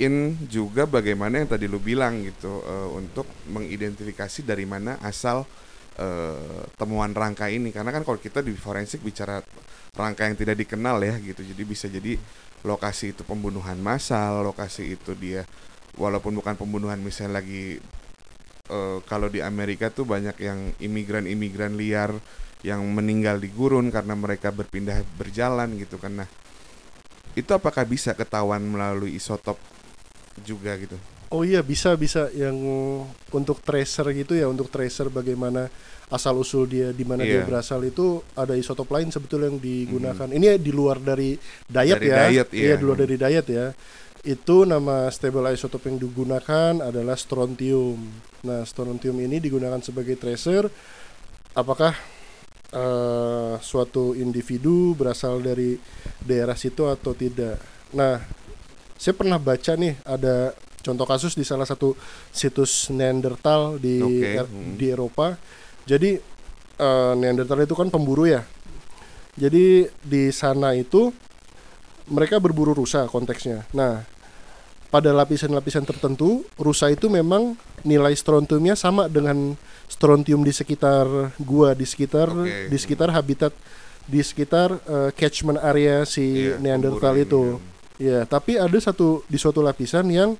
[0.00, 5.44] in juga bagaimana yang tadi lu bilang gitu eh, untuk mengidentifikasi dari mana asal
[6.00, 9.44] eh, temuan rangka ini karena kan kalau kita di forensik bicara
[9.92, 12.16] rangka yang tidak dikenal ya gitu jadi bisa jadi
[12.64, 15.44] lokasi itu pembunuhan massal lokasi itu dia
[16.00, 17.76] walaupun bukan pembunuhan misalnya lagi
[18.72, 22.16] eh, kalau di Amerika tuh banyak yang imigran-imigran liar
[22.60, 26.24] yang meninggal di gurun karena mereka berpindah berjalan gitu kan.
[26.24, 26.28] Nah
[27.32, 29.56] itu apakah bisa ketahuan melalui isotop
[30.42, 30.98] juga gitu?
[31.30, 32.26] Oh iya bisa bisa.
[32.34, 32.56] Yang
[33.30, 35.70] untuk tracer gitu ya untuk tracer bagaimana
[36.10, 37.46] asal usul dia di mana dia Iya.
[37.46, 40.26] berasal itu ada isotop lain sebetulnya yang digunakan.
[40.26, 41.38] Ini di luar dari
[41.70, 42.18] diet Dari ya?
[42.28, 42.74] Diet, iya.
[42.74, 43.66] di luar dari diet ya.
[44.20, 48.10] Itu nama stable isotop yang digunakan adalah strontium.
[48.42, 50.66] Nah strontium ini digunakan sebagai tracer.
[51.54, 51.94] Apakah
[52.70, 55.78] eh, suatu individu berasal dari
[56.22, 57.58] daerah situ atau tidak.
[57.94, 58.22] Nah,
[58.94, 61.92] saya pernah baca nih ada contoh kasus di salah satu
[62.32, 64.74] situs Neanderthal di Oke, Er- hmm.
[64.78, 65.36] di Eropa.
[65.84, 66.16] Jadi
[66.78, 68.42] eh, Neanderthal itu kan pemburu ya.
[69.38, 71.14] Jadi di sana itu
[72.10, 73.64] mereka berburu rusa konteksnya.
[73.70, 74.02] Nah,
[74.90, 77.54] pada lapisan-lapisan tertentu rusa itu memang
[77.86, 79.54] nilai strontiumnya sama dengan
[79.90, 82.70] strontium di sekitar gua di sekitar Oke.
[82.70, 83.50] di sekitar habitat
[84.06, 87.58] di sekitar eh, catchment area si Iya, Neanderthal itu.
[88.00, 90.32] Ya, tapi ada satu di suatu lapisan yang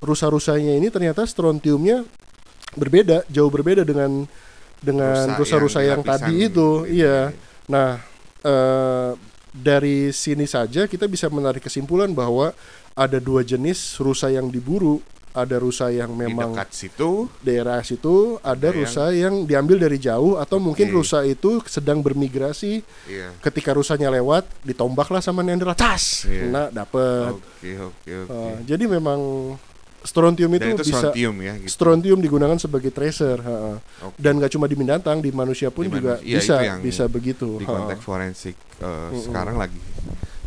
[0.00, 2.08] rusa-rusanya ini ternyata strontiumnya
[2.72, 4.24] berbeda, jauh berbeda dengan
[4.80, 6.88] dengan rusa-rusa yang, lapisan tadi itu.
[6.88, 7.36] Iya.
[7.68, 8.00] Nah,
[8.40, 9.12] eh,
[9.50, 12.56] dari sini saja kita bisa menarik kesimpulan bahwa
[12.96, 15.04] ada dua jenis rusa yang diburu.
[15.30, 19.94] Ada rusa yang di memang dekat situ daerah situ, ada yang- rusa yang diambil dari
[19.96, 20.96] jauh atau mungkin Oke.
[20.96, 22.82] rusa itu sedang bermigrasi.
[23.06, 26.40] iya Ketika rusanya lewat, ditombaklah sama Neanderthal, tas, Iya.
[26.44, 27.30] kena dapet.
[27.32, 29.20] oke oke oke Uh, jadi memang
[30.00, 31.70] strontium itu, dan itu bisa strontium ya gitu.
[31.70, 33.76] strontium digunakan sebagai tracer ha.
[34.02, 34.16] Oke.
[34.16, 37.54] dan nggak cuma di binatang di manusia pun Di juga manusia, bisa yang bisa begitu
[37.54, 37.70] di ha.
[37.70, 39.20] konteks forensik uh, Mm-mm.
[39.22, 39.76] sekarang lagi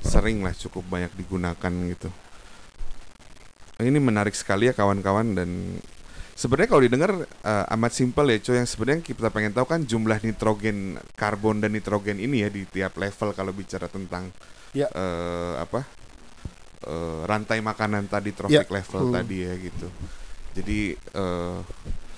[0.01, 2.09] sering lah cukup banyak digunakan gitu.
[3.83, 5.49] Ini menarik sekali ya kawan-kawan dan
[6.33, 7.11] sebenarnya kalau didengar
[7.43, 11.71] uh, amat simpel ya coy yang sebenarnya kita pengen tahu kan jumlah nitrogen karbon dan
[11.71, 14.33] nitrogen ini ya di tiap level kalau bicara tentang
[14.73, 14.89] Ya.
[14.89, 15.85] uh, apa
[16.89, 19.13] uh, rantai makanan tadi trophic level Hmm.
[19.13, 19.87] tadi ya gitu.
[20.53, 20.79] Jadi
[21.13, 21.61] uh,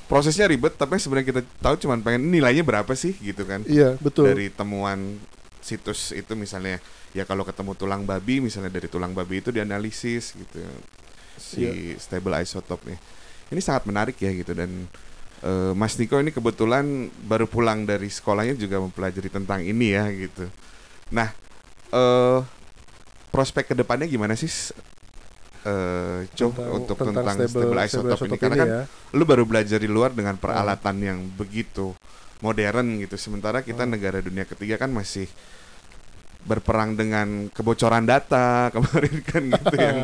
[0.05, 4.29] prosesnya ribet tapi sebenarnya kita tahu cuman pengen nilainya berapa sih gitu kan iya betul
[4.29, 5.17] dari temuan
[5.59, 6.77] situs itu misalnya
[7.09, 10.61] ya kalau ketemu tulang babi misalnya dari tulang babi itu dianalisis gitu
[11.35, 11.97] si Iya.
[11.97, 12.97] stable isotopnya
[13.47, 14.87] ini sangat menarik ya gitu dan
[15.41, 16.85] eh, Mas Niko ini kebetulan
[17.23, 20.47] baru pulang dari sekolahnya juga mempelajari tentang ini ya gitu
[21.09, 21.29] nah
[21.91, 22.39] eh
[23.29, 24.47] prospek ke depannya gimana sih
[25.65, 28.81] eh Cok Tentang- untuk tentang, stable, stable isotop, ini karena kan ya.
[29.11, 31.93] lu baru belajar di luar dengan peralatan yang begitu
[32.39, 33.97] modern gitu sementara kita Hmm.
[33.97, 35.25] negara dunia ketiga kan masih
[36.45, 39.97] berperang dengan kebocoran data kemarin kan gitu yang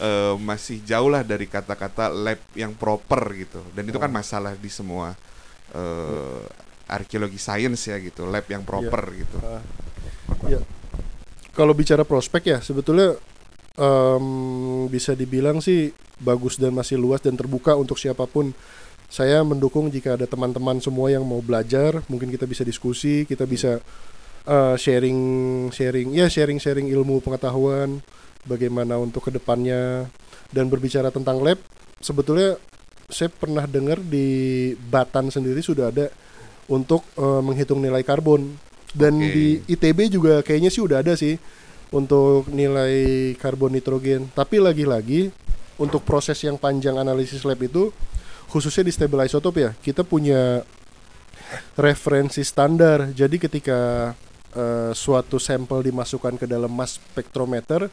[0.00, 4.18] eh, masih jauh lah dari kata-kata lab yang proper gitu dan itu kan Hmm.
[4.18, 5.12] masalah di semua
[5.70, 6.42] eh,
[6.88, 9.60] arkeologi sains ya gitu lab yang proper gitu Ah.
[10.48, 10.58] Ya.
[11.52, 13.14] Kalau bicara prospek ya sebetulnya
[13.76, 14.26] em,
[14.88, 18.56] bisa dibilang sih bagus dan masih luas dan terbuka untuk siapa pun.
[19.12, 23.76] Saya mendukung jika ada teman-teman semua yang mau belajar, mungkin kita bisa diskusi, kita bisa
[24.46, 25.20] eh, sharing
[25.70, 28.02] sharing ya sharing sharing ilmu pengetahuan
[28.46, 30.10] bagaimana untuk ke depannya
[30.50, 31.58] dan berbicara tentang lab
[32.02, 32.58] sebetulnya
[33.12, 36.08] saya pernah dengar di Batan sendiri sudah ada
[36.70, 38.56] untuk eh, menghitung nilai karbon
[38.92, 39.32] dan Oke.
[39.32, 41.40] di ITB juga kayaknya sih udah ada sih
[41.92, 44.28] untuk nilai karbon nitrogen.
[44.32, 45.32] Tapi lagi-lagi
[45.76, 47.92] untuk proses yang panjang analisis lab itu
[48.48, 50.64] khususnya di stable isotop ya, kita punya
[51.76, 53.12] referensi standar.
[53.12, 54.12] Jadi ketika
[54.52, 57.88] eh, suatu sampel dimasukkan ke dalam mass spectrometer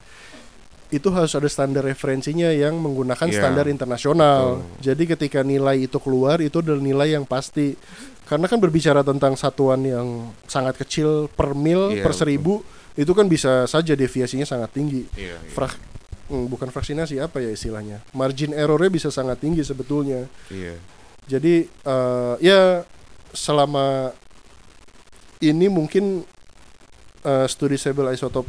[0.89, 4.57] itu harus ada standar referensinya yang menggunakan Iya, standar internasional.
[4.65, 4.81] betul.
[4.81, 7.77] Jadi ketika nilai itu keluar itu adalah nilai yang pasti.
[8.25, 12.21] Karena kan berbicara tentang satuan yang sangat kecil per mil Iya, per betul.
[12.25, 12.53] seribu
[12.97, 15.05] itu kan bisa saja deviasinya sangat tinggi.
[15.13, 15.49] Iya, iya.
[15.53, 15.77] Frak
[16.29, 18.01] hmm, bukan fraksinasi apa ya istilahnya?
[18.17, 20.25] Margin errornya bisa sangat tinggi sebetulnya.
[20.49, 20.73] Iya.
[21.29, 22.81] Jadi eh, ya
[23.29, 24.09] selama
[25.41, 26.25] ini mungkin
[27.21, 28.45] eh, studi stable isotop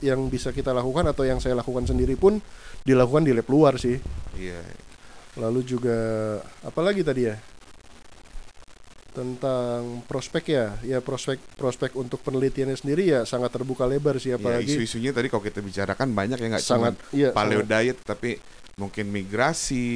[0.00, 2.40] yang bisa kita lakukan atau yang saya lakukan sendiri pun
[2.80, 4.00] dilakukan di lab luar sih.
[4.34, 4.60] Iya.
[5.36, 5.96] Lalu juga
[6.64, 7.36] apa lagi tadi ya?
[9.10, 14.38] Tentang prospek ya, ya prospek prospek untuk penelitiannya sendiri ya sangat terbuka lebar sih Iya,
[14.38, 17.98] apalagi isu-isunya tadi kalau kita bicarakan banyak ya nggak cuma sangat iya paleo sangat- diet
[18.06, 18.38] tapi
[18.80, 19.86] mungkin migrasi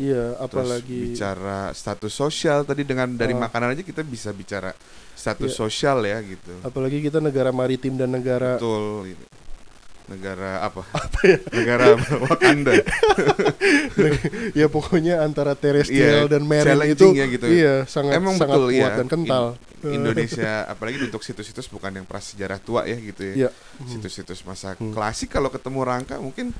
[0.00, 3.44] iya terus apalagi bicara status sosial tadi dengan dari Ah.
[3.44, 4.72] makanan aja kita bisa bicara
[5.12, 5.58] status Iya.
[5.60, 9.24] sosial ya gitu apalagi kita negara maritim dan negara betul gitu.
[10.10, 10.82] negara apa,
[11.54, 12.02] negara apa?
[12.26, 12.74] Wakanda
[14.58, 17.46] ya pokoknya antara terestrial Iya, dan marine itu ya gitu.
[17.46, 19.44] iya sangat Emang sangat betul kuat ya dan kental.
[19.80, 23.50] In- Indonesia apalagi untuk situs-situs bukan yang prasejarah tua ya gitu ya Iya.
[23.86, 24.90] situs-situs masa Hmm.
[24.90, 26.50] klasik kalau ketemu rangka mungkin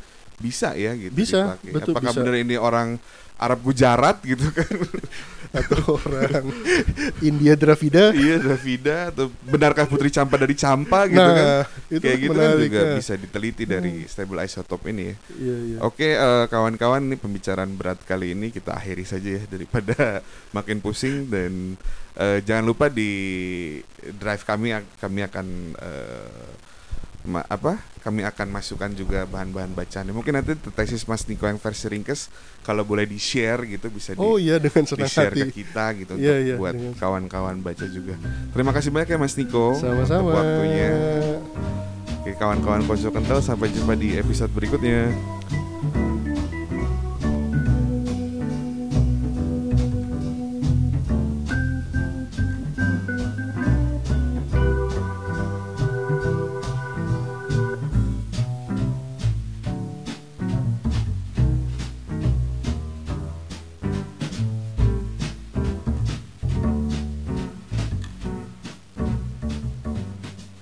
[0.41, 1.71] bisa ya gitu Bisa, dipakai.
[1.71, 2.19] betul, apakah bisa.
[2.25, 2.89] benar ini orang
[3.37, 4.69] Arab Gujarat gitu kan
[5.51, 6.47] atau orang
[7.25, 8.15] India Dravida.
[8.15, 11.49] iya Davida atau benarkah Putri Campa dari Campa gitu nah, kan
[11.91, 12.85] itu kayak gitu kan juga ya.
[12.87, 12.99] Hmm.
[13.03, 15.77] bisa diteliti dari stable isotop ini ya Iya, iya.
[15.83, 20.23] Oke eh, kawan-kawan ini pembicaraan berat kali ini kita akhiri saja ya daripada
[20.57, 21.75] makin pusing dan
[22.15, 23.11] eh, jangan lupa di
[24.21, 24.71] drive kami
[25.03, 25.47] kami akan
[25.83, 26.51] eh,
[27.23, 27.77] ma- apa?
[28.01, 30.09] Kami akan masukkan juga bahan-bahan bacaan.
[30.09, 34.19] Mungkin nanti tesis Mas Niko yang versi ringkes kalau boleh di share gitu bisa di
[34.19, 35.45] Oh iya dengan di senang share hati.
[35.47, 38.17] ke kita gitu Iya, untuk iya, buat kawan-kawan baca juga.
[38.51, 40.25] Terima kasih banyak ya Mas Niko Sama-sama.
[40.25, 40.91] untuk waktunya.
[42.17, 45.09] Oke kawan-kawan Konso Kental sampai jumpa di episode berikutnya